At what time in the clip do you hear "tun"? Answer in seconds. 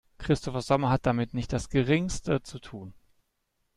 2.57-2.95